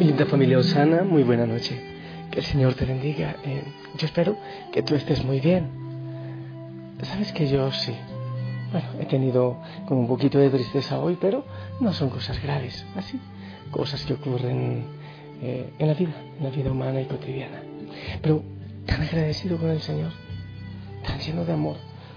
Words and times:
Mi 0.00 0.06
linda 0.06 0.24
familia 0.24 0.56
Osana, 0.56 1.02
muy 1.02 1.22
buena 1.24 1.44
noche. 1.44 1.78
Que 2.30 2.38
el 2.38 2.46
Señor 2.46 2.72
te 2.72 2.86
bendiga. 2.86 3.36
Eh, 3.44 3.62
yo 3.98 4.06
espero 4.06 4.34
que 4.72 4.82
tú 4.82 4.94
estés 4.94 5.22
muy 5.22 5.40
bien. 5.40 5.68
Sabes 7.02 7.32
que 7.32 7.46
yo 7.46 7.70
sí. 7.70 7.94
Bueno, 8.72 8.88
he 8.98 9.04
tenido 9.04 9.58
como 9.86 10.00
un 10.00 10.06
poquito 10.08 10.38
de 10.38 10.48
tristeza 10.48 10.98
hoy, 10.98 11.18
pero 11.20 11.44
no 11.80 11.92
son 11.92 12.08
cosas 12.08 12.42
graves, 12.42 12.86
así. 12.96 13.20
Cosas 13.70 14.02
que 14.06 14.14
ocurren 14.14 14.84
eh, 15.42 15.70
en 15.78 15.86
la 15.86 15.92
vida, 15.92 16.14
en 16.38 16.44
la 16.44 16.48
vida 16.48 16.70
humana 16.70 17.02
y 17.02 17.04
cotidiana. 17.04 17.60
Pero 18.22 18.42
tan 18.86 19.02
agradecido 19.02 19.58
con 19.58 19.68
el 19.68 19.82
Señor, 19.82 20.12
tan 21.06 21.18
lleno 21.18 21.44
de 21.44 21.52
amor 21.52 21.76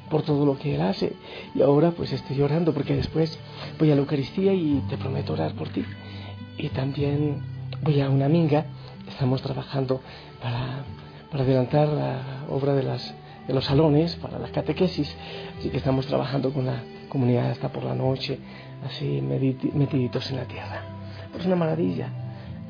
por 0.09 0.21
todo 0.21 0.45
lo 0.45 0.57
que 0.57 0.75
Él 0.75 0.81
hace. 0.83 1.11
Y 1.53 1.61
ahora 1.61 1.91
pues 1.91 2.13
estoy 2.13 2.37
llorando 2.37 2.73
porque 2.73 2.95
después 2.95 3.37
voy 3.77 3.91
a 3.91 3.95
la 3.95 3.99
Eucaristía 3.99 4.53
y 4.53 4.81
te 4.87 4.95
prometo 4.95 5.33
orar 5.33 5.51
por 5.55 5.67
ti. 5.67 5.83
Y 6.57 6.69
también 6.69 7.51
voy 7.83 7.99
a 7.99 8.09
una 8.09 8.29
minga, 8.29 8.65
estamos 9.07 9.41
trabajando 9.41 10.01
para, 10.41 10.85
adelantar 11.33 11.89
la 11.89 12.45
obra 12.49 12.73
de, 12.73 12.83
las, 12.83 13.13
de 13.47 13.53
los 13.53 13.65
salones, 13.65 14.15
para 14.15 14.39
las 14.39 14.51
catequesis, 14.51 15.13
así 15.57 15.69
que 15.69 15.77
estamos 15.77 16.05
trabajando 16.05 16.53
con 16.53 16.65
la 16.65 16.81
comunidad 17.09 17.51
hasta 17.51 17.69
por 17.69 17.83
la 17.83 17.93
noche, 17.93 18.39
así 18.85 19.21
metiditos 19.21 20.29
en 20.31 20.37
la 20.37 20.45
tierra. 20.45 20.81
Es 21.37 21.45
una 21.45 21.55
maravilla 21.55 22.07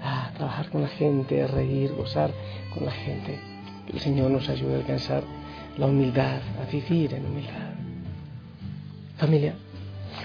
ah, 0.01 0.31
trabajar 0.35 0.69
con 0.69 0.81
la 0.81 0.87
gente, 0.87 1.45
reír, 1.45 1.93
gozar 1.93 2.31
con 2.73 2.85
la 2.85 2.91
gente. 2.91 3.39
Que 3.85 3.93
el 3.93 3.99
Señor 3.99 4.31
nos 4.31 4.49
ayude 4.49 4.75
a 4.75 4.77
alcanzar 4.77 5.23
la 5.77 5.85
humildad, 5.85 6.39
a 6.61 6.71
vivir 6.71 7.13
en 7.13 7.25
humildad. 7.25 7.73
Familia, 9.17 9.53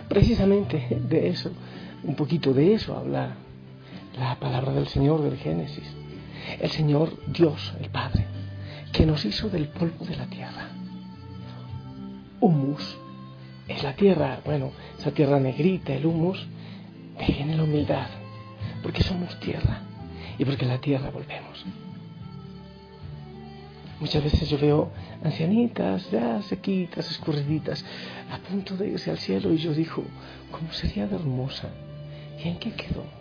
precisamente 0.08 0.98
de 1.08 1.28
eso, 1.28 1.50
un 2.04 2.14
poquito 2.14 2.54
de 2.54 2.74
eso 2.74 2.96
habla 2.96 3.36
la 4.18 4.36
palabra 4.36 4.72
del 4.72 4.88
Señor 4.88 5.22
del 5.22 5.38
Génesis. 5.38 5.94
El 6.60 6.70
Señor 6.70 7.16
Dios, 7.26 7.74
el 7.80 7.90
Padre, 7.90 8.26
que 8.92 9.06
nos 9.06 9.24
hizo 9.24 9.48
del 9.48 9.68
polvo 9.68 10.04
de 10.04 10.16
la 10.16 10.26
tierra. 10.26 10.68
Humus 12.40 12.96
es 13.68 13.82
la 13.82 13.94
tierra, 13.94 14.40
bueno, 14.44 14.72
esa 14.98 15.10
tierra 15.10 15.38
negrita, 15.38 15.92
el 15.92 16.06
humus, 16.06 16.46
de 17.18 17.26
viene 17.26 17.56
la 17.56 17.64
humildad, 17.64 18.06
porque 18.82 19.02
somos 19.02 19.38
tierra 19.40 19.82
y 20.38 20.44
porque 20.44 20.64
la 20.64 20.78
tierra 20.78 21.10
volvemos. 21.10 21.64
Muchas 24.00 24.22
veces 24.22 24.48
yo 24.48 24.58
veo 24.58 24.90
ancianitas, 25.24 26.10
ya 26.10 26.40
sequitas, 26.42 27.10
escurriditas, 27.10 27.84
a 28.30 28.38
punto 28.38 28.76
de 28.76 28.90
irse 28.90 29.10
al 29.10 29.18
cielo 29.18 29.52
y 29.52 29.58
yo 29.58 29.74
digo, 29.74 30.04
¿cómo 30.52 30.72
sería 30.72 31.06
de 31.08 31.16
hermosa? 31.16 31.68
¿Y 32.42 32.48
en 32.48 32.58
qué 32.58 32.72
quedó? 32.72 33.17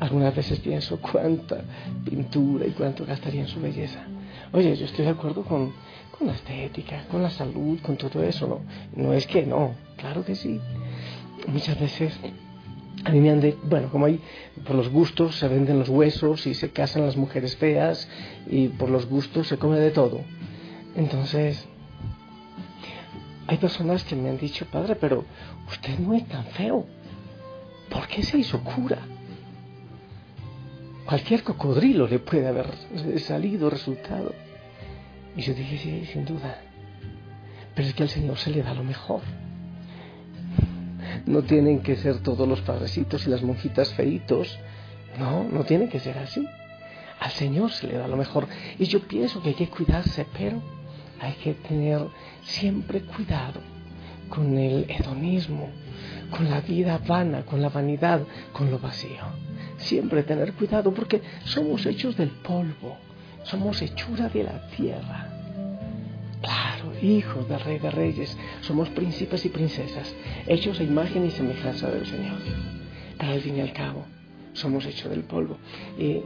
Algunas 0.00 0.34
veces 0.34 0.60
pienso 0.60 1.00
cuánta 1.00 1.62
pintura 2.04 2.66
y 2.66 2.70
cuánto 2.70 3.04
gastaría 3.04 3.42
en 3.42 3.48
su 3.48 3.60
belleza. 3.60 4.00
Oye, 4.52 4.76
yo 4.76 4.86
estoy 4.86 5.04
de 5.04 5.10
acuerdo 5.10 5.42
con, 5.42 5.72
la 6.20 6.32
estética, 6.32 7.04
con 7.10 7.22
la 7.22 7.30
salud, 7.30 7.78
con 7.80 7.96
todo 7.96 8.22
eso. 8.22 8.46
No, 8.46 8.60
no 8.94 9.12
es 9.12 9.26
que 9.26 9.44
no, 9.44 9.74
claro 9.96 10.24
que 10.24 10.34
sí. 10.34 10.60
Muchas 11.48 11.78
veces 11.80 12.18
a 13.04 13.10
mí 13.10 13.20
me 13.20 13.30
han 13.30 13.40
de, 13.40 13.56
bueno, 13.64 13.88
como 13.90 14.06
hay, 14.06 14.20
por 14.64 14.76
los 14.76 14.88
gustos 14.88 15.36
se 15.36 15.48
venden 15.48 15.78
los 15.78 15.88
huesos 15.88 16.46
y 16.46 16.54
se 16.54 16.70
casan 16.70 17.04
las 17.04 17.16
mujeres 17.16 17.56
feas 17.56 18.08
y 18.48 18.68
por 18.68 18.90
los 18.90 19.06
gustos 19.06 19.48
se 19.48 19.58
come 19.58 19.78
de 19.78 19.90
todo. 19.90 20.20
Entonces, 20.96 21.66
hay 23.46 23.56
personas 23.56 24.04
que 24.04 24.14
me 24.14 24.28
han 24.28 24.38
dicho, 24.38 24.66
padre, 24.66 24.94
pero 24.96 25.24
usted 25.68 25.98
no 25.98 26.14
es 26.14 26.26
tan 26.26 26.44
feo. 26.44 26.86
¿Por 27.90 28.06
qué 28.06 28.22
se 28.22 28.38
hizo 28.38 28.62
cura? 28.62 28.98
Cualquier 31.08 31.42
cocodrilo 31.42 32.06
le 32.06 32.18
puede 32.18 32.46
haber 32.46 32.66
salido 33.20 33.70
resultado. 33.70 34.34
Y 35.34 35.40
yo 35.40 35.54
dije, 35.54 35.78
sí, 35.78 36.04
sin 36.04 36.26
duda. 36.26 36.58
Pero 37.74 37.88
es 37.88 37.94
que 37.94 38.02
al 38.02 38.10
Señor 38.10 38.36
se 38.36 38.50
le 38.50 38.62
da 38.62 38.74
lo 38.74 38.84
mejor. 38.84 39.22
No 41.24 41.40
tienen 41.44 41.80
que 41.80 41.96
ser 41.96 42.18
todos 42.18 42.46
los 42.46 42.60
padrecitos 42.60 43.26
y 43.26 43.30
las 43.30 43.42
monjitas 43.42 43.94
feitos. 43.94 44.58
No, 45.18 45.44
no 45.44 45.64
tiene 45.64 45.88
que 45.88 45.98
ser 45.98 46.18
así. 46.18 46.46
Al 47.20 47.30
Señor 47.30 47.72
se 47.72 47.86
le 47.86 47.96
da 47.96 48.06
lo 48.06 48.18
mejor. 48.18 48.46
Y 48.78 48.84
yo 48.84 49.00
pienso 49.00 49.40
que 49.40 49.48
hay 49.48 49.54
que 49.54 49.70
cuidarse, 49.70 50.26
pero 50.36 50.60
hay 51.22 51.32
que 51.42 51.54
tener 51.54 52.02
siempre 52.42 53.00
cuidado 53.00 53.62
con 54.28 54.58
el 54.58 54.84
hedonismo, 54.90 55.70
con 56.36 56.50
la 56.50 56.60
vida 56.60 56.98
vana, 56.98 57.46
con 57.46 57.62
la 57.62 57.70
vanidad, 57.70 58.20
con 58.52 58.70
lo 58.70 58.78
vacío 58.78 59.47
siempre 59.78 60.22
tener 60.22 60.52
cuidado 60.52 60.92
porque 60.92 61.22
somos 61.44 61.86
hechos 61.86 62.16
del 62.16 62.30
polvo, 62.30 62.96
somos 63.44 63.80
hechura 63.82 64.28
de 64.28 64.44
la 64.44 64.68
tierra. 64.68 65.28
Claro, 66.42 66.92
hijos 67.02 67.48
del 67.48 67.60
Rey 67.60 67.78
de 67.78 67.90
Reyes, 67.90 68.36
somos 68.60 68.88
príncipes 68.90 69.44
y 69.44 69.48
princesas, 69.48 70.14
hechos 70.46 70.78
a 70.80 70.84
imagen 70.84 71.26
y 71.26 71.30
semejanza 71.30 71.90
del 71.90 72.06
Señor. 72.06 72.38
Pero 73.18 73.32
al 73.32 73.40
fin 73.40 73.56
y 73.56 73.60
al 73.60 73.72
cabo, 73.72 74.04
somos 74.52 74.84
hechos 74.86 75.10
del 75.10 75.24
polvo 75.24 75.58
y 75.98 76.20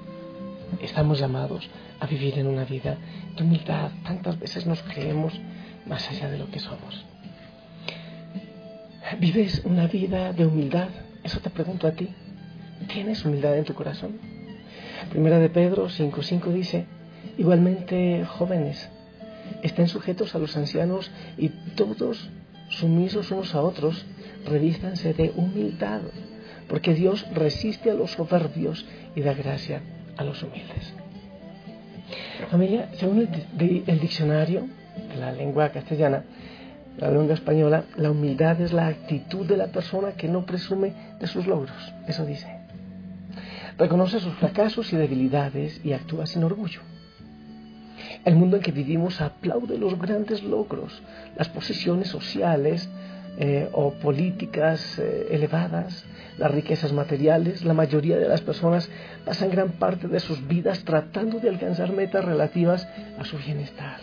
estamos 0.82 1.18
llamados 1.18 1.68
a 2.00 2.06
vivir 2.06 2.38
en 2.38 2.46
una 2.46 2.64
vida 2.64 2.98
de 3.36 3.42
humildad. 3.42 3.90
Tantas 4.04 4.38
veces 4.38 4.66
nos 4.66 4.82
creemos 4.82 5.32
más 5.86 6.08
allá 6.10 6.30
de 6.30 6.38
lo 6.38 6.50
que 6.50 6.58
somos. 6.58 7.04
¿Vives 9.18 9.62
una 9.64 9.86
vida 9.86 10.32
de 10.32 10.46
humildad? 10.46 10.88
Eso 11.22 11.40
te 11.40 11.50
pregunto 11.50 11.86
a 11.86 11.92
ti. 11.92 12.08
¿Tienes 12.88 13.24
humildad 13.24 13.56
en 13.56 13.64
tu 13.64 13.74
corazón? 13.74 14.18
Primera 15.10 15.38
de 15.38 15.50
Pedro 15.50 15.88
5.5 15.88 16.52
dice, 16.52 16.86
igualmente 17.36 18.24
jóvenes, 18.24 18.88
estén 19.62 19.88
sujetos 19.88 20.34
a 20.34 20.38
los 20.38 20.56
ancianos 20.56 21.10
y 21.36 21.48
todos 21.76 22.30
sumisos 22.68 23.30
unos 23.30 23.54
a 23.54 23.62
otros, 23.62 24.06
revístanse 24.46 25.12
de 25.12 25.32
humildad, 25.36 26.00
porque 26.68 26.94
Dios 26.94 27.26
resiste 27.34 27.90
a 27.90 27.94
los 27.94 28.12
soberbios 28.12 28.86
y 29.14 29.20
da 29.20 29.34
gracia 29.34 29.82
a 30.16 30.24
los 30.24 30.42
humildes. 30.42 30.94
Familia, 32.50 32.88
según 32.94 33.20
el, 33.20 33.84
el 33.86 34.00
diccionario 34.00 34.66
de 35.08 35.16
la 35.16 35.32
lengua 35.32 35.70
castellana, 35.70 36.24
la 36.98 37.10
lengua 37.10 37.34
española, 37.34 37.84
la 37.96 38.10
humildad 38.10 38.60
es 38.60 38.72
la 38.72 38.86
actitud 38.86 39.46
de 39.46 39.56
la 39.56 39.68
persona 39.68 40.12
que 40.12 40.28
no 40.28 40.44
presume 40.44 40.92
de 41.18 41.26
sus 41.26 41.46
logros. 41.46 41.92
Eso 42.06 42.26
dice. 42.26 42.61
Reconoce 43.82 44.20
sus 44.20 44.34
fracasos 44.34 44.92
y 44.92 44.96
debilidades 44.96 45.84
y 45.84 45.92
actúa 45.92 46.24
sin 46.24 46.44
orgullo. 46.44 46.82
El 48.24 48.36
mundo 48.36 48.56
en 48.56 48.62
que 48.62 48.70
vivimos 48.70 49.20
aplaude 49.20 49.76
los 49.76 49.98
grandes 49.98 50.44
logros, 50.44 51.02
las 51.36 51.48
posiciones 51.48 52.06
sociales 52.06 52.88
eh, 53.38 53.68
o 53.72 53.90
políticas 53.94 55.00
eh, 55.00 55.26
elevadas, 55.32 56.04
las 56.38 56.52
riquezas 56.52 56.92
materiales. 56.92 57.64
La 57.64 57.74
mayoría 57.74 58.18
de 58.18 58.28
las 58.28 58.40
personas 58.40 58.88
pasan 59.24 59.50
gran 59.50 59.70
parte 59.70 60.06
de 60.06 60.20
sus 60.20 60.46
vidas 60.46 60.84
tratando 60.84 61.40
de 61.40 61.48
alcanzar 61.48 61.90
metas 61.90 62.24
relativas 62.24 62.86
a 63.18 63.24
su 63.24 63.36
bienestar 63.36 63.98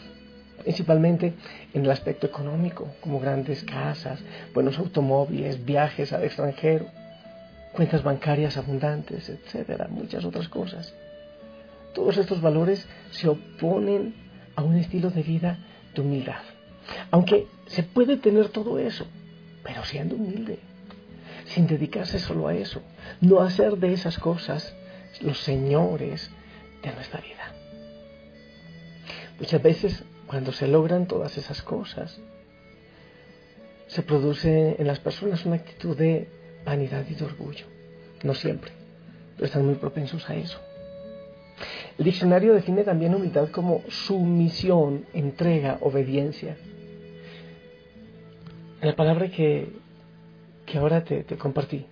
principalmente 0.62 1.36
en 1.74 1.86
el 1.86 1.90
aspecto 1.90 2.28
económico, 2.28 2.90
como 3.00 3.22
grandes 3.22 3.64
casas, 3.64 4.20
buenos 4.54 4.78
automóviles, 4.78 5.64
viajes 5.64 6.12
al 6.12 6.26
extranjero 6.26 6.86
cuentas 7.74 8.04
bancarias 8.04 8.58
abundantes, 8.58 9.30
etcétera, 9.30 9.88
muchas 9.90 10.26
otras 10.26 10.48
cosas. 10.50 10.94
Todos 11.94 12.18
estos 12.18 12.42
valores 12.42 12.88
se 13.12 13.28
oponen 13.28 14.16
a 14.56 14.64
un 14.64 14.76
estilo 14.76 15.10
de 15.10 15.24
vida 15.24 15.60
de 15.94 16.02
humildad. 16.02 16.42
Aunque 17.12 17.48
se 17.68 17.84
puede 17.84 18.18
tener 18.18 18.50
todo 18.50 18.80
eso, 18.80 19.06
pero 19.64 19.84
siendo 19.84 20.16
humilde. 20.16 20.60
sin 21.46 21.66
dedicarse 21.66 22.20
solo 22.20 22.48
a 22.48 22.54
eso, 22.54 22.82
no 23.22 23.40
hacer 23.42 23.78
de 23.78 23.94
esas 23.94 24.20
cosas 24.20 24.76
los 25.22 25.40
señores 25.40 26.30
de 26.84 26.94
nuestra 26.94 27.22
vida. 27.22 27.54
Muchas 29.40 29.62
veces 29.62 30.04
cuando 30.28 30.52
se 30.52 30.68
logran 30.68 31.08
todas 31.08 31.38
esas 31.38 31.62
cosas, 31.64 32.22
se 33.88 34.04
produce 34.04 34.76
en 34.80 34.86
las 34.86 35.00
personas 35.00 35.46
una 35.46 35.56
actitud 35.56 35.98
de 35.98 36.30
vanidad 36.70 37.04
y 37.10 37.16
de 37.16 37.26
orgullo. 37.26 37.66
No 38.24 38.34
siempre, 38.34 38.72
pero 39.36 39.46
están 39.48 39.66
muy 39.66 39.76
propensos 39.76 40.30
a 40.30 40.36
eso. 40.36 40.60
El 41.98 42.06
diccionario 42.06 42.54
define 42.54 42.84
también 42.84 43.16
humildad 43.16 43.50
como 43.50 43.84
sumisión, 43.90 45.06
entrega, 45.14 45.80
obediencia. 45.82 46.56
La 48.82 48.96
palabra 48.96 49.30
que, 49.30 49.74
que 50.66 50.78
ahora 50.78 51.04
te, 51.04 51.26
compartí. 51.38 51.86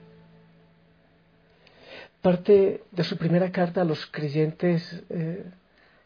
Parte 2.22 2.84
de 2.92 3.04
su 3.04 3.18
primera 3.18 3.52
carta 3.52 3.82
a 3.82 3.86
los 3.86 4.06
creyentes 4.06 5.04
eh, 5.10 5.44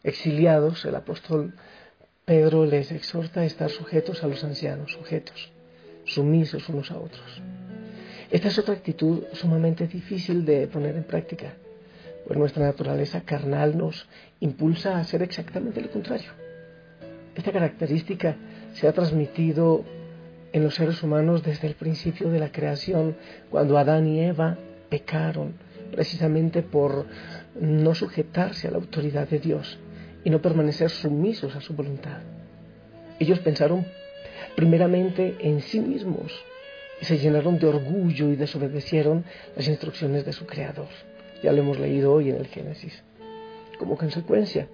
exiliados, 0.02 0.84
el 0.84 0.96
apóstol 0.96 1.54
Pedro 2.24 2.64
les 2.64 2.90
exhorta 2.90 3.40
a 3.40 3.44
estar 3.44 3.70
sujetos 3.70 4.24
a 4.24 4.26
los 4.26 4.42
ancianos, 4.42 4.92
sujetos, 4.92 5.52
sumisos 6.04 6.68
unos 6.68 6.90
a 6.90 6.98
otros. 6.98 7.42
Esta 8.32 8.48
es 8.48 8.58
otra 8.58 8.72
actitud 8.72 9.24
sumamente 9.34 9.86
difícil 9.86 10.46
de 10.46 10.66
poner 10.66 10.96
en 10.96 11.04
práctica, 11.04 11.52
pues 12.26 12.38
nuestra 12.38 12.64
naturaleza 12.64 13.20
carnal 13.20 13.76
nos 13.76 14.08
impulsa 14.40 14.96
a 14.96 15.00
hacer 15.00 15.22
exactamente 15.22 15.82
lo 15.82 15.90
contrario. 15.90 16.30
Esta 17.34 17.52
característica 17.52 18.34
se 18.72 18.88
ha 18.88 18.92
transmitido 18.94 19.84
en 20.50 20.64
los 20.64 20.76
seres 20.76 21.02
humanos 21.02 21.42
desde 21.42 21.68
el 21.68 21.74
principio 21.74 22.30
de 22.30 22.40
la 22.40 22.50
creación, 22.50 23.16
cuando 23.50 23.76
Adán 23.76 24.08
y 24.08 24.20
Eva 24.20 24.56
pecaron 24.88 25.52
precisamente 25.90 26.62
por 26.62 27.04
no 27.60 27.94
sujetarse 27.94 28.66
a 28.66 28.70
la 28.70 28.78
autoridad 28.78 29.28
de 29.28 29.40
Dios 29.40 29.78
y 30.24 30.30
no 30.30 30.40
permanecer 30.40 30.88
sumisos 30.88 31.54
a 31.54 31.60
su 31.60 31.74
voluntad. 31.74 32.20
Ellos 33.18 33.40
pensaron 33.40 33.84
primeramente 34.56 35.36
en 35.40 35.60
sí 35.60 35.80
mismos 35.80 36.32
se 37.04 37.18
llenaron 37.18 37.58
de 37.58 37.66
orgullo 37.66 38.28
y 38.28 38.36
desobedecieron 38.36 39.24
las 39.56 39.66
instrucciones 39.68 40.24
de 40.24 40.32
su 40.32 40.46
Creador. 40.46 40.88
Ya 41.42 41.52
lo 41.52 41.58
hemos 41.58 41.78
leído 41.78 42.12
hoy 42.12 42.30
en 42.30 42.36
el 42.36 42.46
Génesis. 42.46 43.02
Como 43.78 43.96
consecuencia, 43.96 44.68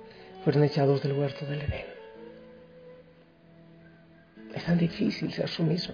fueron 0.45 0.65
echados 0.65 1.03
del 1.03 1.13
huerto 1.13 1.47
del 1.47 1.63
Edén. 1.63 1.87
Es 4.55 4.65
tan 4.65 4.79
difícil 4.79 5.33
ser 5.33 5.49
sumiso. 5.49 5.93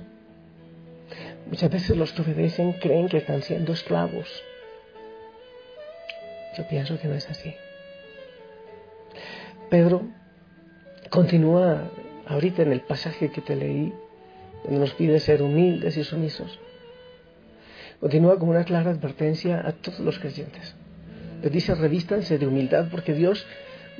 Muchas 1.47 1.71
veces 1.71 1.97
los 1.97 2.13
que 2.13 2.23
obedecen 2.23 2.73
creen 2.75 3.09
que 3.09 3.19
están 3.19 3.43
siendo 3.43 3.73
esclavos. 3.73 4.29
Yo 6.57 6.67
pienso 6.69 6.99
que 6.99 7.09
no 7.09 7.15
es 7.15 7.29
así. 7.29 7.55
Pedro 9.71 10.03
continúa 11.11 11.91
ahorita 12.27 12.63
en 12.63 12.73
el 12.73 12.81
pasaje 12.81 13.31
que 13.31 13.41
te 13.41 13.57
leí, 13.57 13.93
nos 14.71 14.95
pide 14.95 15.21
ser 15.21 15.43
humildes 15.43 15.97
y 15.97 16.05
sumisos. 16.05 16.59
Continúa 18.01 18.39
con 18.39 18.49
una 18.49 18.65
clara 18.65 18.91
advertencia 18.91 19.67
a 19.67 19.73
todos 19.73 20.01
los 20.01 20.19
creyentes. 20.19 20.75
Les 21.43 21.53
dice, 21.53 21.75
revístanse 21.75 22.39
de 22.39 22.47
humildad 22.47 22.89
porque 22.91 23.15
Dios 23.15 23.47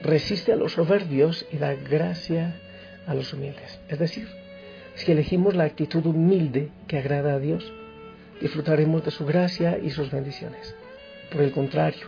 resiste 0.03 0.53
a 0.53 0.57
los 0.57 0.73
soberbios 0.73 1.47
y 1.53 1.59
da 1.59 1.75
gracia 1.75 2.55
a 3.07 3.15
los 3.15 3.33
humildes. 3.33 3.79
Es 3.89 3.99
decir, 3.99 4.29
si 4.95 5.13
elegimos 5.13 5.55
la 5.55 5.65
actitud 5.65 6.05
humilde 6.07 6.71
que 6.87 6.99
agrada 6.99 7.35
a 7.35 7.39
Dios, 7.39 7.73
disfrutaremos 8.41 9.05
de 9.05 9.11
su 9.11 9.25
gracia 9.27 9.79
y 9.79 9.91
sus 9.91 10.11
bendiciones. 10.11 10.75
Por 11.31 11.43
el 11.43 11.53
contrario, 11.53 12.07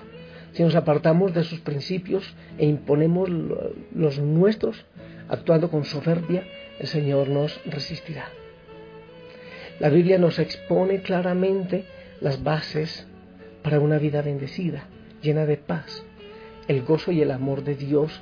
si 0.53 0.63
nos 0.63 0.75
apartamos 0.75 1.35
de 1.35 1.45
sus 1.45 1.61
principios 1.61 2.35
e 2.59 2.67
imponemos 2.67 3.29
los 3.95 4.19
nuestros, 4.19 4.85
actuando 5.29 5.71
con 5.71 5.85
soberbia, 5.85 6.45
el 6.79 6.87
Señor 6.87 7.29
nos 7.29 7.61
resistirá. 7.67 8.29
La 9.79 9.91
Biblia 9.91 10.19
nos 10.19 10.39
expone 10.39 11.03
claramente 11.03 11.85
las 12.21 12.43
bases 12.43 13.07
para 13.63 13.79
una 13.79 13.99
vida 13.99 14.23
bendecida, 14.23 14.85
llena 15.21 15.45
de 15.45 15.59
paz. 15.59 16.03
El 16.67 16.83
gozo 16.83 17.13
y 17.13 17.21
el 17.21 17.31
amor 17.31 17.63
de 17.63 17.75
Dios 17.75 18.21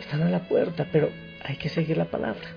están 0.00 0.22
a 0.22 0.30
la 0.30 0.48
puerta, 0.48 0.88
pero 0.90 1.10
hay 1.44 1.56
que 1.56 1.68
seguir 1.68 1.96
la 1.96 2.06
palabra. 2.06 2.48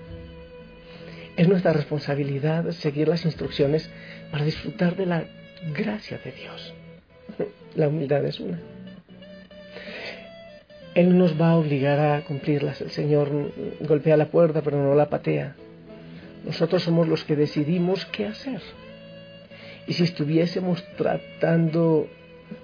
Es 1.36 1.48
nuestra 1.48 1.72
responsabilidad 1.72 2.70
seguir 2.72 3.08
las 3.08 3.24
instrucciones 3.24 3.90
para 4.30 4.44
disfrutar 4.44 4.96
de 4.96 5.06
la 5.06 5.24
gracia 5.72 6.18
de 6.24 6.32
Dios. 6.32 6.74
La 7.74 7.88
humildad 7.88 8.24
es 8.24 8.38
una. 8.38 8.60
Él 10.94 11.18
nos 11.18 11.40
va 11.40 11.50
a 11.50 11.56
obligar 11.56 11.98
a 11.98 12.20
cumplirlas. 12.22 12.80
El 12.80 12.90
Señor 12.90 13.52
golpea 13.80 14.16
la 14.16 14.26
puerta 14.26 14.62
pero 14.62 14.80
no 14.80 14.94
la 14.94 15.10
patea. 15.10 15.56
Nosotros 16.44 16.82
somos 16.82 17.08
los 17.08 17.24
que 17.24 17.36
decidimos 17.36 18.04
qué 18.06 18.26
hacer. 18.26 18.60
Y 19.86 19.94
si 19.94 20.04
estuviésemos 20.04 20.82
tratando 20.96 22.08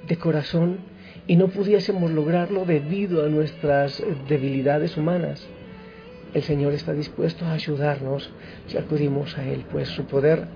de 0.07 0.17
corazón 0.17 0.79
y 1.27 1.37
no 1.37 1.49
pudiésemos 1.49 2.11
lograrlo 2.11 2.65
debido 2.65 3.25
a 3.25 3.29
nuestras 3.29 4.03
debilidades 4.29 4.97
humanas, 4.97 5.47
el 6.35 6.43
Señor 6.43 6.73
está 6.75 6.93
dispuesto 6.93 7.45
a 7.45 7.53
ayudarnos 7.53 8.31
si 8.69 8.79
acudimos 8.79 9.37
a 9.37 9.45
Él, 9.45 9.65
pues 9.71 9.89
su 9.89 10.05
poder 10.05 10.47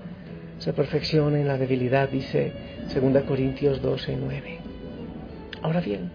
se 0.59 0.71
perfecciona 0.73 1.39
en 1.39 1.47
la 1.47 1.57
debilidad, 1.57 2.09
dice 2.09 2.53
2 2.93 3.23
Corintios 3.23 3.81
12, 3.81 4.17
9. 4.17 4.57
Ahora 5.61 5.81
bien, 5.81 6.11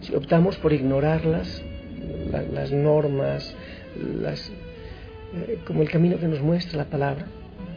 si 0.00 0.14
optamos 0.14 0.56
por 0.56 0.72
ignorarlas, 0.72 1.62
las 2.52 2.72
normas, 2.72 3.54
las, 4.20 4.50
eh, 5.34 5.58
como 5.66 5.82
el 5.82 5.90
camino 5.90 6.18
que 6.18 6.26
nos 6.26 6.40
muestra 6.40 6.78
la 6.78 6.86
palabra, 6.86 7.26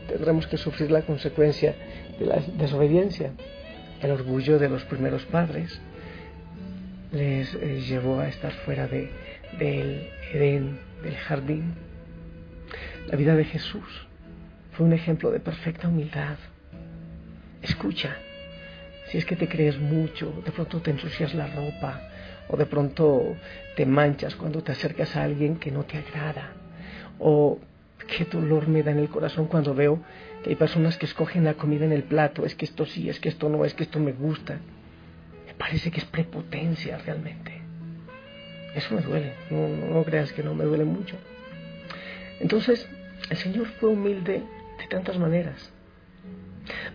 tendremos 0.08 0.48
que 0.48 0.58
sufrir 0.58 0.90
la 0.92 1.02
consecuencia 1.02 1.76
de 2.18 2.26
la 2.26 2.38
desobediencia. 2.58 3.32
El 4.02 4.12
orgullo 4.12 4.58
de 4.58 4.70
los 4.70 4.84
primeros 4.84 5.26
padres 5.26 5.80
les 7.12 7.54
eh, 7.56 7.82
llevó 7.82 8.20
a 8.20 8.30
estar 8.30 8.52
fuera 8.52 8.88
de, 8.88 9.10
del 9.60 10.10
Edén, 10.34 10.80
del 11.04 11.16
jardín. 11.18 11.74
La 13.08 13.18
vida 13.18 13.36
de 13.36 13.44
Jesús 13.44 14.08
fue 14.72 14.86
un 14.86 14.94
ejemplo 14.94 15.30
de 15.30 15.40
perfecta 15.40 15.90
humildad. 15.90 16.38
Escucha, 17.62 18.16
si 19.10 19.18
es 19.18 19.26
que 19.26 19.36
te 19.36 19.50
crees 19.50 19.78
mucho, 19.78 20.42
de 20.46 20.52
pronto 20.52 20.82
te 20.82 20.92
ensucias 20.92 21.34
la 21.34 21.48
ropa 21.48 22.02
o 22.48 22.56
de 22.56 22.66
pronto 22.66 23.36
te 23.76 23.86
manchas 23.86 24.36
cuando 24.36 24.64
te 24.64 24.72
acercas 24.72 25.16
a 25.16 25.24
alguien 25.24 25.58
que 25.58 25.70
no 25.70 25.84
te 25.84 25.98
agrada 25.98 26.61
o 27.22 27.60
qué 28.08 28.26
dolor 28.26 28.68
me 28.68 28.84
da 28.84 28.92
en 28.92 29.00
el 29.00 29.10
corazón 29.10 29.46
cuando 29.46 29.74
veo 29.74 30.00
que 30.44 30.50
hay 30.50 30.56
personas 30.56 30.98
que 30.98 31.06
escogen 31.06 31.44
la 31.44 31.54
comida 31.54 31.86
en 31.86 31.92
el 31.92 32.04
plato, 32.04 32.46
es 32.46 32.56
que 32.56 32.66
esto 32.66 32.86
sí, 32.86 33.10
es 33.10 33.20
que 33.20 33.30
esto 33.30 33.48
no, 33.48 33.64
es 33.64 33.74
que 33.76 33.84
esto 33.84 34.00
me 34.00 34.12
gusta. 34.12 34.60
Me 35.46 35.54
parece 35.54 35.92
que 35.92 36.00
es 36.00 36.06
prepotencia 36.06 36.98
realmente. 36.98 37.62
Eso 38.76 38.96
me 38.96 39.02
duele, 39.02 39.34
no, 39.52 40.04
creas 40.04 40.34
que 40.34 40.44
no 40.44 40.56
me 40.56 40.64
duele 40.64 40.84
mucho. 40.84 41.16
Entonces, 42.40 42.88
el 43.30 43.38
Señor 43.38 43.68
fue 43.80 43.90
humilde 43.90 44.42
de 44.80 44.88
tantas 44.90 45.20
maneras. 45.20 45.72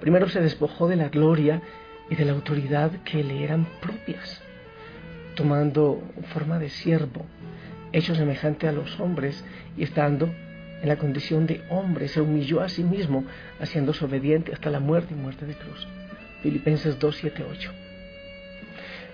Primero 0.00 0.28
se 0.28 0.40
despojó 0.40 0.88
de 0.88 0.96
la 0.96 1.08
gloria 1.08 1.62
y 2.10 2.16
de 2.16 2.24
la 2.24 2.32
autoridad 2.32 2.90
que 3.04 3.22
le 3.22 3.44
eran 3.44 3.66
propias, 3.80 4.42
tomando 5.34 6.02
forma 6.32 6.58
de 6.58 6.70
siervo, 6.70 7.26
hecho 7.96 8.14
semejante 8.14 8.68
a 8.68 8.72
los 8.72 9.00
hombres 9.00 9.44
y 9.76 9.82
estando 9.82 10.28
en 10.82 10.88
la 10.88 10.96
condición 10.96 11.46
de 11.46 11.62
hombre, 11.70 12.08
se 12.08 12.20
humilló 12.20 12.60
a 12.60 12.68
sí 12.68 12.84
mismo, 12.84 13.24
haciéndose 13.58 14.04
obediente 14.04 14.52
hasta 14.52 14.70
la 14.70 14.80
muerte 14.80 15.14
y 15.14 15.16
muerte 15.16 15.46
de 15.46 15.54
cruz. 15.54 15.86
Filipenses 16.42 16.98
2, 16.98 17.16
7, 17.16 17.44
8. 17.50 17.72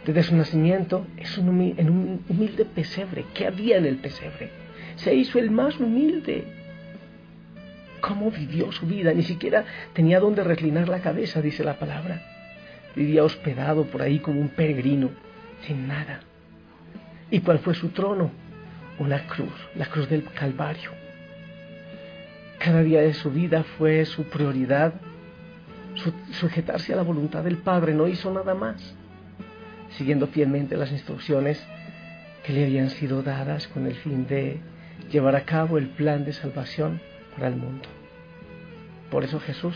Desde 0.04 0.24
su 0.24 0.34
nacimiento 0.34 1.06
es 1.16 1.38
en 1.38 1.48
un 1.48 2.24
humilde 2.28 2.64
pesebre. 2.64 3.24
¿Qué 3.34 3.46
había 3.46 3.76
en 3.76 3.86
el 3.86 3.98
pesebre? 3.98 4.50
Se 4.96 5.14
hizo 5.14 5.38
el 5.38 5.52
más 5.52 5.78
humilde. 5.78 6.44
¿Cómo 8.00 8.32
vivió 8.32 8.72
su 8.72 8.86
vida? 8.86 9.14
Ni 9.14 9.22
siquiera 9.22 9.64
tenía 9.92 10.18
donde 10.18 10.42
reclinar 10.42 10.88
la 10.88 11.00
cabeza, 11.00 11.40
dice 11.40 11.62
la 11.62 11.78
palabra. 11.78 12.20
Vivía 12.96 13.22
hospedado 13.22 13.84
por 13.84 14.02
ahí 14.02 14.18
como 14.18 14.40
un 14.40 14.48
peregrino, 14.48 15.10
sin 15.64 15.86
nada. 15.86 16.20
¿Y 17.30 17.38
cuál 17.38 17.60
fue 17.60 17.74
su 17.74 17.90
trono? 17.90 18.41
Una 19.02 19.26
cruz, 19.26 19.52
la 19.74 19.86
cruz 19.86 20.08
del 20.08 20.22
Calvario. 20.22 20.92
Cada 22.60 22.84
día 22.84 23.00
de 23.00 23.14
su 23.14 23.32
vida 23.32 23.64
fue 23.64 24.04
su 24.04 24.22
prioridad 24.28 24.94
sujetarse 26.30 26.92
a 26.92 26.96
la 26.96 27.02
voluntad 27.02 27.42
del 27.42 27.58
Padre, 27.58 27.94
no 27.94 28.06
hizo 28.06 28.32
nada 28.32 28.54
más 28.54 28.94
siguiendo 29.96 30.28
fielmente 30.28 30.76
las 30.76 30.92
instrucciones 30.92 31.60
que 32.44 32.52
le 32.52 32.64
habían 32.64 32.90
sido 32.90 33.24
dadas 33.24 33.66
con 33.66 33.88
el 33.88 33.96
fin 33.96 34.28
de 34.28 34.60
llevar 35.10 35.34
a 35.34 35.46
cabo 35.46 35.78
el 35.78 35.88
plan 35.88 36.24
de 36.24 36.32
salvación 36.32 37.00
para 37.34 37.48
el 37.48 37.56
mundo. 37.56 37.88
Por 39.10 39.24
eso 39.24 39.40
Jesús 39.40 39.74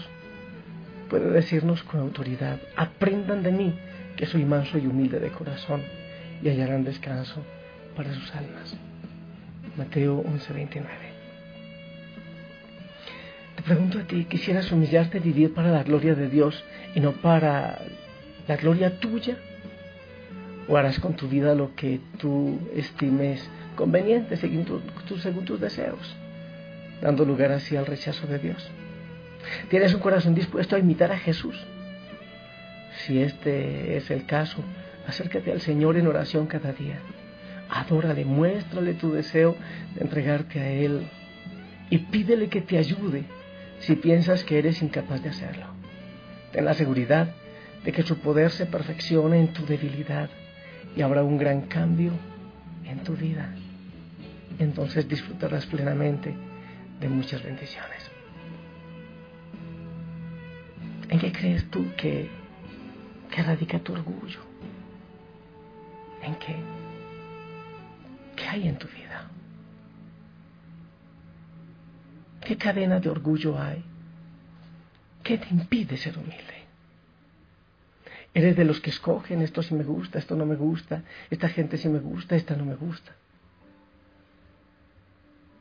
puede 1.11 1.33
decirnos 1.33 1.83
con 1.83 1.99
autoridad, 1.99 2.61
aprendan 2.77 3.43
de 3.43 3.51
mí, 3.51 3.75
que 4.15 4.27
soy 4.27 4.45
manso 4.45 4.79
y 4.79 4.87
humilde 4.87 5.19
de 5.19 5.31
corazón, 5.31 5.83
y 6.45 6.49
hallarán 6.49 6.85
descanso 6.85 7.43
para 7.97 8.15
sus 8.15 8.33
almas. 8.37 8.77
Mateo 9.77 10.23
11:29. 10.25 10.85
Te 13.57 13.63
pregunto 13.63 13.99
a 13.99 14.05
ti, 14.05 14.25
¿quisieras 14.25 14.71
humillarte 14.73 15.19
y 15.19 15.21
vivir 15.21 15.53
para 15.55 15.71
la 15.71 15.83
gloria 15.83 16.15
de 16.15 16.29
Dios 16.29 16.65
y 16.95 17.01
no 17.01 17.13
para 17.13 17.81
la 18.49 18.57
gloria 18.57 18.99
tuya? 18.99 19.37
¿O 20.69 20.77
harás 20.77 20.99
con 20.99 21.15
tu 21.15 21.29
vida 21.29 21.55
lo 21.55 21.75
que 21.75 22.01
tú 22.19 22.59
estimes 22.75 23.49
conveniente 23.77 24.37
según, 24.37 24.83
según 25.23 25.45
tus 25.45 25.61
deseos, 25.61 26.17
dando 27.01 27.25
lugar 27.25 27.53
así 27.53 27.77
al 27.77 27.87
rechazo 27.87 28.27
de 28.27 28.39
Dios? 28.39 28.71
¿Tienes 29.69 29.95
un 29.95 30.01
corazón 30.01 30.35
dispuesto 30.35 30.75
a 30.75 30.79
imitar 30.79 31.13
a 31.13 31.19
Jesús? 31.19 31.57
Si 33.05 33.21
este 33.21 33.97
es 33.97 34.11
el 34.11 34.27
caso, 34.27 34.59
acércate 35.07 35.53
al 35.53 35.61
Señor 35.61 35.97
en 35.97 36.07
oración 36.07 36.47
cada 36.47 36.73
día. 36.73 36.99
Adórale, 37.69 38.25
muéstrale 38.25 38.95
tu 38.95 39.13
deseo 39.13 39.57
de 39.95 40.03
entregarte 40.03 40.61
a 40.61 40.69
Él 40.69 41.07
y 41.91 41.99
pídele 41.99 42.49
que 42.49 42.61
te 42.61 42.79
ayude 42.79 43.25
si 43.81 43.97
piensas 43.97 44.45
que 44.45 44.59
eres 44.59 44.83
incapaz 44.83 45.23
de 45.23 45.31
hacerlo. 45.31 45.67
Ten 46.53 46.65
la 46.65 46.75
seguridad 46.75 47.29
de 47.85 47.93
que 47.93 48.03
su 48.03 48.19
poder 48.19 48.51
se 48.51 48.67
perfecciona 48.67 49.37
en 49.37 49.53
tu 49.53 49.67
debilidad 49.67 50.31
y 50.97 51.03
habrá 51.03 51.23
un 51.23 51.39
gran 51.39 51.63
cambio 51.63 52.13
en 52.85 52.99
tu 53.01 53.15
vida. 53.15 53.55
Entonces 54.59 55.09
disfrutarás 55.09 55.67
plenamente 55.67 56.35
de 57.01 57.09
muchas 57.09 57.43
bendiciones. 57.43 58.11
¿En 61.09 61.19
qué 61.19 61.33
crees 61.33 61.71
tú 61.71 61.87
que, 61.97 62.29
que 63.31 63.43
radica 63.43 63.79
tu 63.79 63.93
orgullo? 63.93 64.41
¿En 66.23 66.35
qué? 66.37 66.57
¿Qué 68.57 68.63
hay 68.63 68.69
en 68.69 68.79
tu 68.79 68.89
vida? 68.89 69.29
¿Qué 72.41 72.57
cadena 72.57 72.99
de 73.01 73.11
orgullo 73.11 73.61
hay? 73.61 73.85
¿Qué 75.23 75.37
te 75.37 75.49
impide 75.51 75.99
ser 75.99 76.17
humilde? 76.17 76.65
Eres 78.33 78.57
de 78.57 78.65
los 78.65 78.81
que 78.81 78.89
escogen 78.89 79.43
esto 79.43 79.63
sí 79.63 79.75
me 79.75 79.85
gusta, 79.85 80.19
esto 80.19 80.37
no 80.37 80.47
me 80.47 80.57
gusta, 80.57 81.03
esta 81.29 81.51
gente 81.51 81.77
sí 81.77 81.91
me 81.91 81.99
gusta, 81.99 82.35
esta 82.35 82.57
no 82.57 82.65
me 82.65 82.77
gusta. 82.77 83.13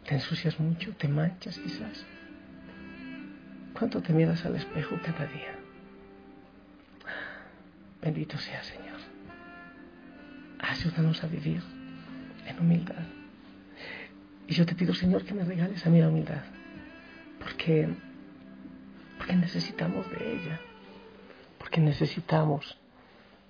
Te 0.08 0.16
ensucias 0.16 0.58
mucho, 0.58 0.96
te 0.96 1.10
manchas 1.10 1.60
quizás. 1.60 2.06
¿Cuánto 3.78 4.02
te 4.02 4.14
miras 4.14 4.46
al 4.46 4.56
espejo 4.56 4.98
cada 5.04 5.26
día? 5.26 5.54
Bendito 8.02 8.38
sea 8.38 8.64
Señor. 8.64 9.02
Ayúdanos 10.60 11.22
a 11.22 11.28
vivir 11.28 11.62
en 12.46 12.60
humildad. 12.60 13.04
Y 14.48 14.54
yo 14.54 14.66
te 14.66 14.76
pido, 14.76 14.94
Señor, 14.94 15.26
que 15.26 15.34
me 15.34 15.44
regales 15.44 15.86
a 15.86 15.90
mí 15.90 16.00
la 16.00 16.10
humildad. 16.10 16.44
Porque, 17.40 17.88
porque 19.18 19.36
necesitamos 19.36 20.10
de 20.12 20.34
ella 20.34 20.60
porque 21.66 21.82
necesitamos 21.82 22.78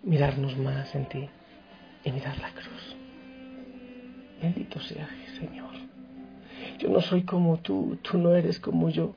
mirarnos 0.01 0.57
más 0.57 0.95
en 0.95 1.05
ti 1.09 1.29
y 2.05 2.11
mirar 2.13 2.37
la 2.39 2.49
cruz. 2.51 2.95
Bendito 4.41 4.79
sea 4.79 5.09
Señor. 5.37 5.73
Yo 6.79 6.87
no 6.87 7.01
soy 7.01 7.23
como 7.23 7.57
tú, 7.57 7.97
tú 8.01 8.17
no 8.17 8.33
eres 8.33 8.57
como 8.61 8.89
yo. 8.89 9.15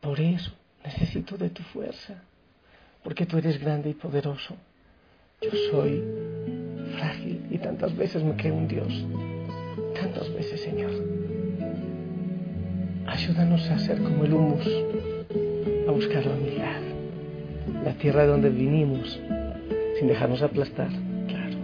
Por 0.00 0.20
eso 0.20 0.52
necesito 0.84 1.36
de 1.36 1.50
tu 1.50 1.64
fuerza, 1.64 2.22
porque 3.02 3.26
tú 3.26 3.38
eres 3.38 3.58
grande 3.58 3.90
y 3.90 3.94
poderoso. 3.94 4.54
Yo 5.42 5.50
soy 5.72 6.00
y 7.50 7.58
tantas 7.58 7.96
veces 7.96 8.22
me 8.22 8.36
creo 8.36 8.54
un 8.54 8.68
Dios. 8.68 9.06
Tantas 10.00 10.32
veces, 10.34 10.60
Señor. 10.60 10.90
Ayúdanos 13.06 13.68
a 13.70 13.78
ser 13.78 14.02
como 14.02 14.24
el 14.24 14.32
humus, 14.32 14.66
a 15.88 15.90
buscar 15.90 16.24
la 16.24 16.34
humildad 16.34 16.90
la 17.84 17.92
tierra 17.94 18.22
de 18.22 18.28
donde 18.28 18.50
vinimos, 18.50 19.20
sin 19.98 20.08
dejarnos 20.08 20.42
aplastar, 20.42 20.88
claro. 21.28 21.56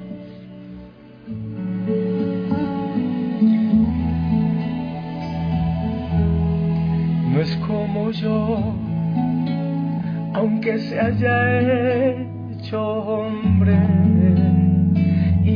No 7.32 7.40
es 7.40 7.56
como 7.66 8.10
yo, 8.12 8.74
aunque 10.34 10.78
se 10.78 10.98
haya 10.98 11.60
hecho 11.60 12.82
hombre 12.82 13.76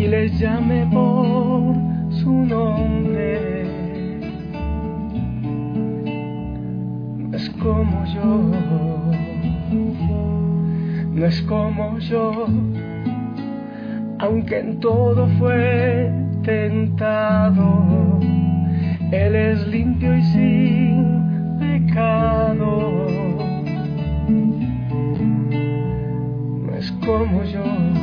y 0.01 0.09
le 0.09 0.31
llame 0.31 0.87
por 0.91 1.75
su 2.11 2.33
nombre. 2.33 3.65
No 7.19 7.37
es 7.37 7.51
como 7.51 8.05
yo 8.15 9.31
no 11.21 11.27
es 11.27 11.43
como 11.43 11.99
yo, 11.99 12.47
aunque 14.21 14.59
en 14.61 14.81
todo 14.81 15.29
fue 15.39 16.11
tentado, 16.45 18.21
Él 19.13 19.37
es 19.37 19.67
limpio 19.67 20.17
y 20.17 20.23
sin 20.23 21.59
pecado. 21.59 23.07
No 26.67 26.75
es 26.75 26.91
como 27.05 27.43
yo. 27.45 28.00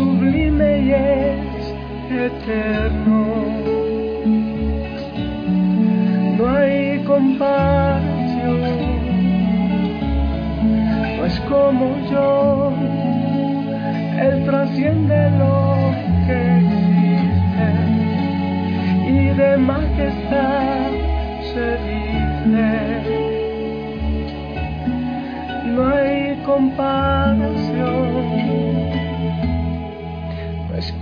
Sublime 0.00 0.70
y 0.80 0.90
es 0.92 1.64
eterno. 2.26 3.18
No 6.36 6.48
hay 6.56 7.04
comparación, 7.04 8.60
no 11.16 11.22
es 11.26 11.40
como 11.40 11.86
yo, 12.10 12.72
Él 14.24 14.44
trasciende 14.46 15.30
lo 15.42 15.54
que 16.26 16.60
de 19.40 19.56
majestad 19.56 20.90
se 21.52 21.66
dice. 21.86 22.70
No 25.66 25.80
hay 25.86 26.42
comparación, 26.44 27.09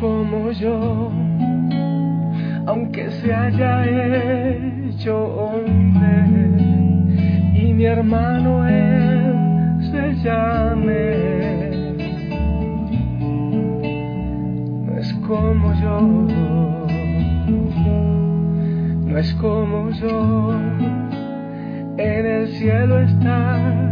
como 0.00 0.50
yo, 0.52 1.11
aunque 2.67 3.11
se 3.11 3.35
haya 3.35 3.85
hecho 3.87 5.17
hombre 5.17 6.26
y 7.55 7.73
mi 7.73 7.85
hermano 7.85 8.67
él 8.69 9.81
se 9.90 10.14
llame. 10.23 11.69
No 14.87 14.99
es 14.99 15.12
como 15.26 15.75
yo 15.81 16.38
es 19.19 19.35
como 19.35 19.90
yo. 19.90 20.52
En 21.97 22.26
el 22.26 22.49
cielo 22.49 23.00
está 23.00 23.88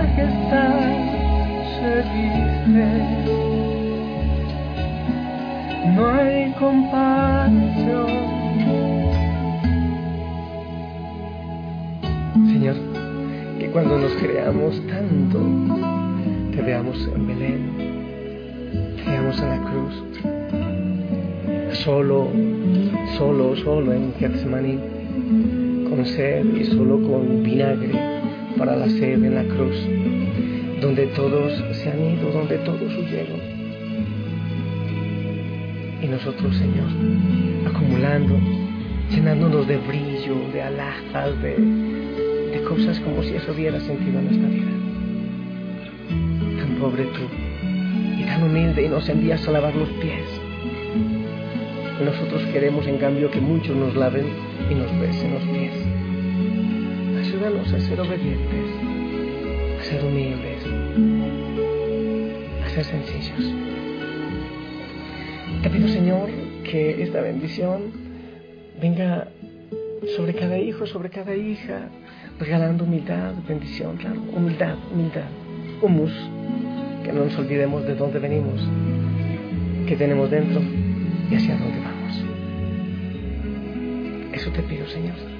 majestad 0.00 0.80
se. 1.76 2.04
No 5.94 6.08
hay 6.08 6.52
comparación. 6.58 8.10
Señor, 12.46 12.76
que 13.58 13.66
cuando 13.72 13.98
nos 13.98 14.12
creamos 14.14 14.80
tanto, 14.86 15.38
te 16.54 16.62
veamos 16.62 16.96
en 17.14 17.26
Belén, 17.26 17.60
te 18.96 19.10
veamos 19.10 19.40
en 19.42 19.48
la 19.48 19.60
cruz, 19.68 20.04
solo, 21.84 22.28
solo, 23.18 23.56
solo 23.56 23.92
en 23.92 24.14
Getsemaní, 24.14 24.78
con 25.88 26.06
sed 26.06 26.44
y 26.56 26.64
solo 26.64 27.02
con 27.02 27.42
vinagre 27.42 28.19
para 28.56 28.76
la 28.76 28.88
sed 28.88 29.22
en 29.24 29.34
la 29.34 29.44
cruz, 29.44 29.76
donde 30.80 31.06
todos 31.08 31.52
se 31.76 31.90
han 31.90 32.00
ido, 32.00 32.30
donde 32.30 32.58
todos 32.58 32.82
huyeron. 32.96 33.40
Y 36.02 36.06
nosotros, 36.06 36.56
Señor, 36.56 36.88
acumulando, 37.66 38.38
llenándonos 39.10 39.66
de 39.66 39.76
brillo, 39.76 40.36
de 40.52 40.62
alhajas, 40.62 41.42
de 41.42 42.00
de 42.50 42.62
cosas 42.62 42.98
como 43.00 43.22
si 43.22 43.34
eso 43.34 43.52
hubiera 43.52 43.78
sentido 43.80 44.18
en 44.18 44.24
nuestra 44.24 44.48
vida. 44.48 44.70
Tan 46.58 46.76
pobre 46.80 47.04
tú 47.04 47.22
y 48.18 48.24
tan 48.24 48.42
humilde 48.42 48.84
y 48.84 48.88
nos 48.88 49.08
envías 49.08 49.46
a 49.46 49.52
lavar 49.52 49.74
los 49.74 49.88
pies. 49.90 50.26
nosotros 52.04 52.42
queremos 52.52 52.86
en 52.86 52.96
cambio 52.96 53.30
que 53.30 53.40
muchos 53.40 53.76
nos 53.76 53.94
laven 53.94 54.26
y 54.70 54.74
nos 54.74 54.90
besen 55.00 55.34
los 55.34 55.42
pies. 55.44 55.99
A 57.40 57.42
ser 57.42 57.98
obedientes, 57.98 58.70
a 59.80 59.84
ser 59.84 60.04
humildes, 60.04 60.62
a 62.62 62.68
ser 62.68 62.84
sencillos. 62.84 63.54
Te 65.62 65.70
pido 65.70 65.88
Señor 65.88 66.28
que 66.64 67.02
esta 67.02 67.22
bendición 67.22 67.92
venga 68.78 69.28
sobre 70.16 70.34
cada 70.34 70.58
hijo, 70.58 70.84
sobre 70.84 71.08
cada 71.08 71.34
hija, 71.34 71.88
regalando 72.38 72.84
humildad, 72.84 73.32
bendición, 73.48 73.96
claro, 73.96 74.20
humildad, 74.36 74.76
humildad, 74.92 75.30
humus, 75.80 76.12
que 77.02 77.10
no 77.10 77.24
nos 77.24 77.38
olvidemos 77.38 77.86
de 77.86 77.94
dónde 77.94 78.18
venimos, 78.18 78.60
que 79.88 79.96
tenemos 79.96 80.30
dentro 80.30 80.60
y 81.30 81.36
hacia 81.36 81.56
dónde 81.56 81.78
vamos. 81.80 82.22
Eso 84.34 84.50
te 84.50 84.62
pido, 84.62 84.86
Señor. 84.88 85.39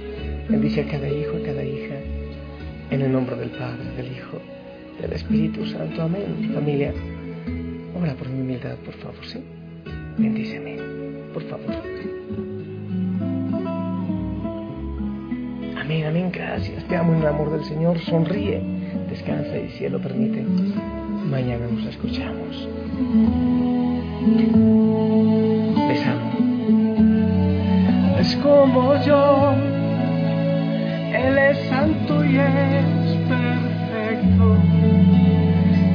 Bendice 0.50 0.80
a 0.80 0.86
cada 0.88 1.08
hijo, 1.08 1.36
a 1.36 1.46
cada 1.46 1.62
hija, 1.62 1.94
en 2.90 3.00
el 3.02 3.12
nombre 3.12 3.36
del 3.36 3.50
Padre, 3.50 3.84
del 3.96 4.10
Hijo, 4.10 4.38
del 5.00 5.12
Espíritu 5.12 5.64
Santo. 5.64 6.02
Amén. 6.02 6.50
Familia, 6.52 6.92
ora 8.00 8.14
por 8.14 8.28
mi 8.28 8.40
humildad, 8.40 8.74
por 8.84 8.94
favor, 8.94 9.24
¿sí? 9.24 9.38
Bendíceme, 10.18 10.76
por 11.32 11.44
favor. 11.44 11.70
Amén, 15.80 16.04
amén, 16.04 16.32
gracias. 16.32 16.84
Te 16.88 16.96
amo 16.96 17.14
en 17.14 17.20
el 17.20 17.28
amor 17.28 17.52
del 17.52 17.64
Señor. 17.64 18.00
Sonríe, 18.00 18.60
descansa 19.08 19.56
y 19.56 19.70
si 19.70 19.84
Él 19.84 19.92
lo 19.92 20.00
permite, 20.00 20.42
mañana 21.30 21.68
nos 21.68 21.86
escuchamos. 21.86 22.68
Les 25.88 26.06
amo. 26.06 26.30
Es 28.18 28.36
como 28.36 29.02
yo, 29.04 29.54
santo 31.80 32.24
y 32.26 32.36
es 32.36 33.16
perfecto, 33.26 34.58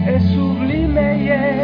es 0.07 0.23
sublime 0.33 1.23
y 1.23 1.29
es 1.29 1.54